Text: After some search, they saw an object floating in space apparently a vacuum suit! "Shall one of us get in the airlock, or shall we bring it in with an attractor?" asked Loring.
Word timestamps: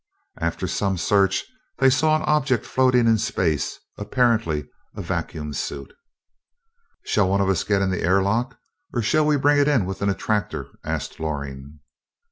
After 0.39 0.65
some 0.65 0.97
search, 0.97 1.45
they 1.77 1.91
saw 1.91 2.15
an 2.15 2.23
object 2.23 2.65
floating 2.65 3.05
in 3.05 3.19
space 3.19 3.77
apparently 3.99 4.67
a 4.95 5.01
vacuum 5.03 5.53
suit! 5.53 5.93
"Shall 7.03 7.29
one 7.29 7.39
of 7.39 7.49
us 7.49 7.63
get 7.63 7.83
in 7.83 7.91
the 7.91 8.01
airlock, 8.01 8.57
or 8.95 9.03
shall 9.03 9.27
we 9.27 9.37
bring 9.37 9.59
it 9.59 9.67
in 9.67 9.85
with 9.85 10.01
an 10.01 10.09
attractor?" 10.09 10.69
asked 10.83 11.19
Loring. 11.19 11.81